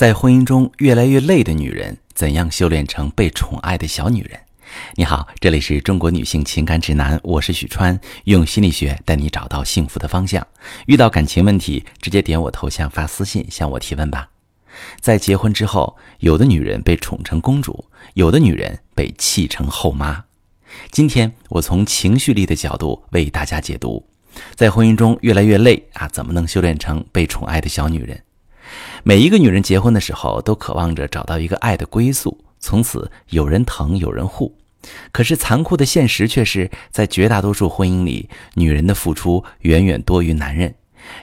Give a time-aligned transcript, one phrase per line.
[0.00, 4.40] 在婚姻中越来越累的女人，怎样修炼成被宠爱的小女人？
[4.94, 10.46] 你好，这里是中国女性情感指南，我是许川，用心理学带你找到幸福的方向。
[10.86, 14.30] 遇到感情问题，直接点我头像发私信向我提问吧。
[15.00, 20.24] 在结婚之后，有的女人被宠成公主，有的女人被气成后妈。
[20.90, 24.02] 今天我从情绪力的角度为大家解读，
[24.54, 28.18] 在婚姻中越来越累啊，怎么能修炼成被宠爱的小女人？
[29.02, 34.54] 每一个女人结婚的时候，都渴望着找到一个爱的归宿，从此有人疼有人护。
[35.12, 40.74] 可是残酷的现实却是在绝大多数婚姻里，女人的付出远远多于男人，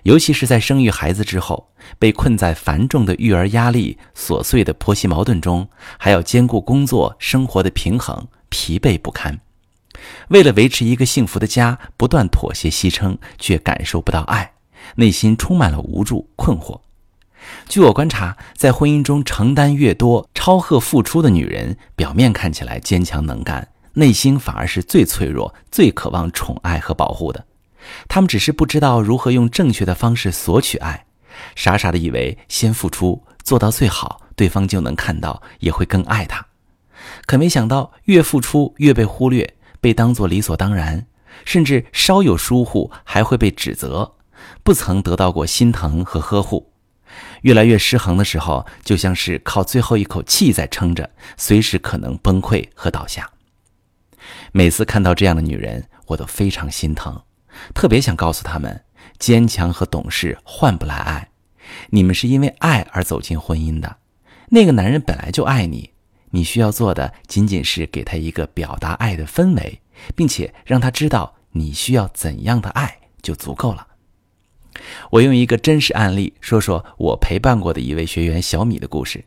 [0.04, 9.40] 尤其是在生育孩子之后，被困在繁重的育儿压力、琐碎的婆媳矛盾中，还要兼顾工作生活的平衡，疲惫不堪。
[10.30, 14.54] 为了维持一个幸福的家，不断妥协牺牲，却感受不到爱，
[14.96, 16.80] 内心充满了无助困惑。
[17.67, 27.45] 据我观察，在婚姻中承担越多、超赫付出的女人，表面看起来坚强能干，内心反而是最脆弱、最渴望宠爱和保护的。
[28.07, 31.05] 她们只是不知道如何用正确的方式索取爱，
[31.55, 36.45] 傻傻的以为先付出做到最好，对方就能看到，也会更爱她。
[37.26, 41.05] 可没想到，越付出越被忽略，被当作理所当然，
[41.45, 44.15] 甚至稍有疏忽还会被指责，
[44.63, 46.71] 不曾得到过心疼和呵护。
[47.41, 53.29] 越来越失衡的时候，就像是靠最后一口气在撑着，随时可能崩溃和倒下。
[54.51, 57.21] 每次看到这样的女人，我都非常心疼，
[57.73, 58.84] 特别想告诉她们：
[59.20, 61.29] 坚强和懂事换不来爱，
[61.90, 63.98] 你们是因为爱而走进婚姻的。
[64.50, 65.91] 那个男人本来就爱你，
[66.31, 69.81] 你需要做的仅仅是给他一个表达爱的氛围，
[70.16, 73.88] 并且让他知道你需要怎样的爱就足够了。
[75.12, 79.24] 我用一个真实案例说说我陪伴过的一位学员小米的故事。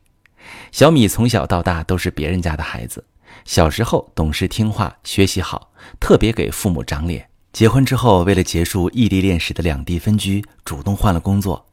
[0.72, 3.04] 小米从小到大都是别人家的孩子，
[3.44, 7.28] 小时候懂事听话，学习好，特别给父母长脸。
[7.52, 11.66] 结婚之后，为了结束异地恋时的两地分居，主动换了工作。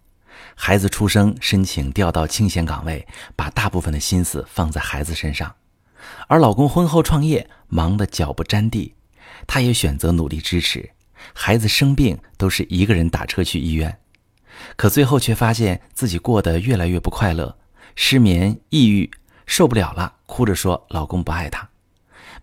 [0.55, 5.55] 孩子出生，申请调到清闲岗位，把大部分的心思放在孩子身上。
[6.27, 8.95] 而老公婚后创业，忙得脚不沾地，
[9.45, 10.91] 她也选择努力支持。
[11.33, 13.99] 孩子生病都是一个人打车去医院，
[14.75, 17.57] 可最后却发现自己过得越来越不快乐，
[17.95, 19.09] 失眠、抑郁，
[19.45, 21.69] 受不了了，哭着说老公不爱她。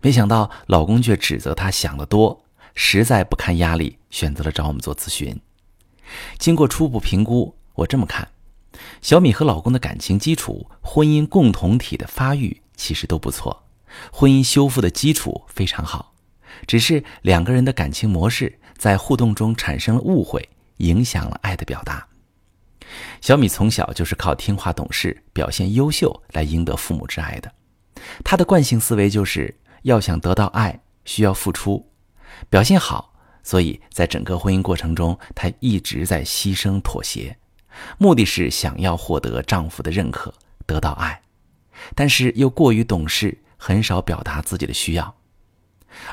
[0.01, 5.39] 没想到老公却指责她想得多，实在不堪压力，选择了找我们做咨询。
[6.37, 8.27] 经过初步评估，我这么看，
[9.01, 13.63] 小米和老公的感情基础、婚姻共同体的发育其实都不错，
[14.11, 16.13] 婚姻修复的基础非常好，
[16.67, 18.59] 只是两个人的感情模式。
[18.77, 20.47] 在互动中产生了误会，
[20.77, 22.07] 影响了爱的表达。
[23.21, 27.51] 小米从小就是靠听话懂事、表现优秀来赢得父母之爱的。
[28.23, 29.53] 她的惯性思维就是
[29.83, 31.89] 要想得到爱，需要付出，
[32.49, 33.13] 表现好。
[33.43, 37.37] 所以在整个婚姻过程中，她一直在牺牲妥协，
[37.97, 40.33] 目的是想要获得丈夫的认可，
[40.65, 41.21] 得到爱，
[41.93, 45.15] 但是又过于懂事，很少表达自己的需要。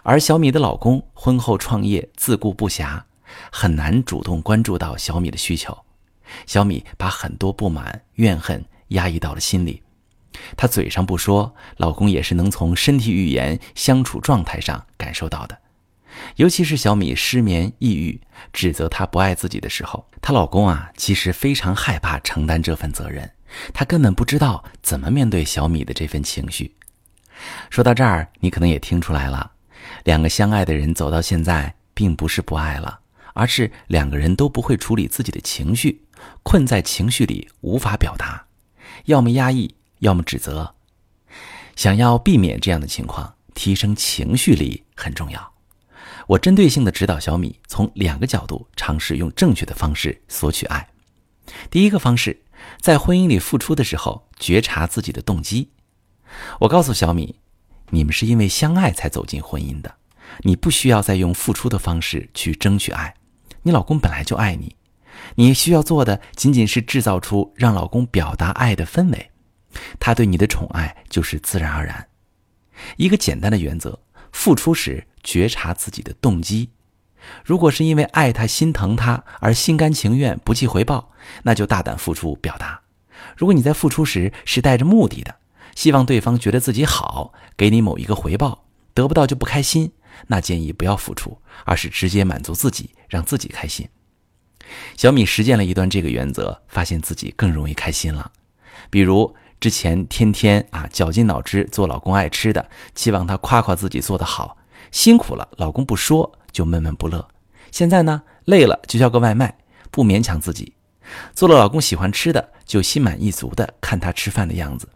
[0.02, 3.02] 而小米的老公婚后创业自顾不暇，
[3.50, 5.76] 很难主动关注到小米的需求。
[6.46, 9.82] 小米把很多不满、怨恨压抑到了心里，
[10.56, 15.58] 她嘴上不说，老公也是能从身体语言、相处状态上感受到的。
[16.36, 18.20] 尤其是小米失眠、抑郁，
[18.52, 23.30] 指责她不爱自己的时候，她老公啊，其实非常害怕承担这份责任，
[23.74, 26.74] 他根本不知道怎么面对小米的这份情绪。
[27.70, 29.52] 说到这儿，你可能也听出来了。
[30.04, 33.00] 两个相爱的人走到现在，并不是不爱了，
[33.34, 36.04] 而是两个人都不会处理自己的情绪，
[36.42, 38.46] 困在情绪里无法表达，
[39.04, 40.74] 要么压抑，要么指责。
[41.76, 45.52] 想要避免这样的情况，提升情绪力很重要。
[46.26, 50.88] 我针对性的指导小米，从两个角度尝试用正确的方式索取爱。
[51.70, 52.42] 第一个方式，
[52.80, 55.70] 在婚姻里付出的时候，觉察自己的动机。
[56.60, 57.36] 我告诉小米。
[57.94, 59.94] 你们是因为相爱才走进婚姻的，
[60.40, 63.14] 你不需要再用付出的方式去争取爱，
[63.62, 64.76] 你老公本来就爱你，
[65.36, 69.30] 你需要做的仅仅是制造出让老公表达爱的氛围，
[70.00, 72.08] 他对你的宠爱就是自然而然。
[72.96, 73.98] 一个简单的原则：
[74.32, 76.70] 付出时觉察自己的动机，
[77.44, 81.12] 如果是因为爱他、心疼他而心甘情愿、不计回报，
[81.44, 82.82] 那就大胆付出表达；
[83.36, 85.36] 如果你在付出时是带着目的的。
[85.74, 89.92] 希望对方觉得自己好，给你某一个回报，得不到就不开心，
[90.26, 93.88] 那建议不要付出，而是直接满足自己，让自己开心。
[94.96, 98.30] 小米实践了一段这个原则，发现自己更容易开心了。
[98.90, 104.56] 比如之前天天啊绞尽脑汁做老公爱吃的，期望他夸夸自己做得好，
[104.90, 107.28] 辛苦了老公不说就闷闷不乐。
[107.70, 109.58] 现在呢累了就叫个外卖，
[109.90, 110.74] 不勉强自己，
[111.34, 114.88] 做了老公喜欢吃的就心满意足的看他吃饭的样子。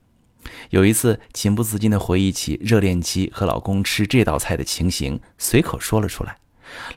[0.70, 6.36] 有一次情不自禁的回忆起热恋期和老公吃这道菜的情形，随口说了出来。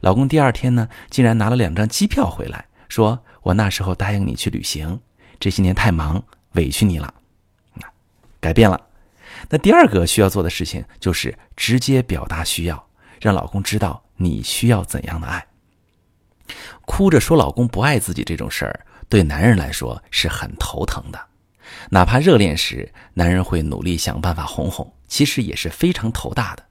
[0.01, 4.99] 老公第二天呢竟然拿了两张机票回来，说我那时候答应你去旅行，
[5.39, 6.23] 这些年太忙
[6.53, 7.13] 委屈你了。
[8.39, 8.79] 改变了。
[9.49, 12.87] 那第二个需要做的事情就是直接表达需要，
[13.21, 15.45] 让老公知道你需要怎样的爱。
[16.85, 21.28] 哭着说老公不爱自己这种事儿，对男人来说是很头疼的。
[21.89, 26.63] 哪怕热恋时，男人会努力想办法哄哄，其实也是非常头大的，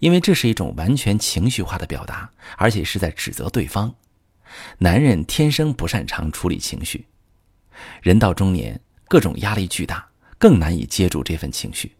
[0.00, 3.94] 因为这是一种完全情绪化的表达，而且是在指责对方。
[4.78, 7.06] 男人天生不擅长处理情绪，
[8.02, 10.06] 人到中年，各种压力巨大，
[10.38, 11.96] 更难以接住这份情绪。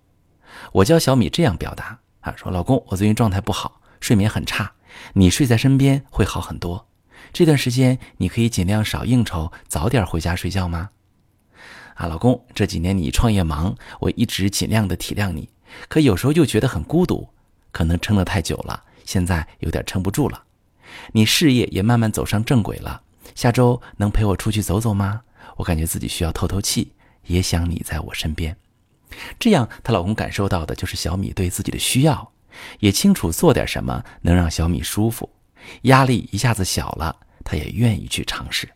[0.72, 4.72] 我教小米这样表达啊，说老公，我最近状态不好，睡眠很差，
[5.14, 6.88] 你睡在身边会好很多。
[7.32, 10.90] 这段时间你可以尽量少应酬，早点回家睡觉吗？
[11.94, 15.48] 啊，老公，这几年你创业忙，我一直尽量的体谅你，
[15.88, 17.28] 可有时候又觉得很孤独，
[17.70, 20.42] 可能撑得太久了，现在有点撑不住了。
[21.12, 23.02] 你事业也慢慢走上正轨了，
[23.34, 25.22] 下周能陪我出去走走吗？
[25.56, 26.92] 我感觉自己需要透透气，
[27.26, 28.56] 也想你在我身边。
[29.38, 32.32] 这样，她老公感受到的就是小米对自己的需要，
[32.80, 35.30] 也清楚做点什么能让小米舒服，
[35.82, 37.14] 压力一下子小了，
[37.44, 38.68] 他也愿意去尝试。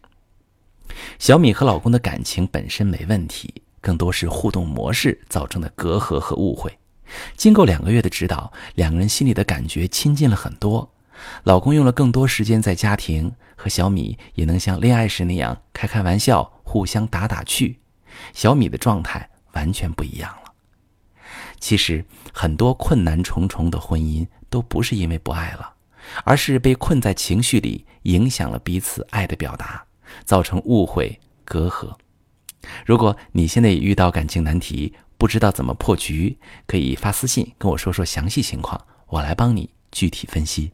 [1.18, 6.76] 小米和老公的感情本身没问题，更多是互动模式造成的隔阂和误会。
[7.36, 10.90] 经过两个月的指导，两个人心里的感觉亲近了很多。
[11.44, 17.80] 老公用了更多时间在家庭，和小米也能像恋爱时那样开开玩笑，互相打打趣。
[18.32, 20.52] 小米的状态完全不一样了。
[21.58, 25.72] 其实很多困难重重的婚姻都不是因为不爱了，
[26.24, 29.87] 而是被困在情绪里，影响了彼此爱的表达。
[30.24, 31.94] 造成误会隔阂。
[32.84, 40.70] 如果你现在也遇到感情难题，不知道怎么破局，可以发私信跟我说说详细情况，我来帮你具体分析。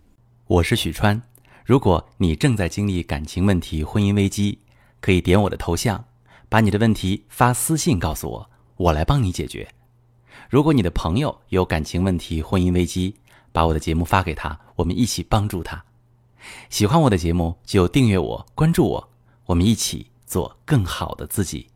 [0.47, 1.21] 我是许川。
[1.65, 4.59] 如果你正在经历感情问题、婚姻危机，
[5.01, 6.05] 可以点我的头像，
[6.49, 9.67] 把你的问题发私信告诉我，我来帮你解决。
[10.51, 13.15] 如果你的朋友有感情问题、婚姻危机，
[13.51, 15.83] 把我的节目发给他，我们一起帮助他。
[16.69, 19.14] 喜欢我的节目就订阅我、关注我。
[19.47, 21.69] 我们一起做更好的自己。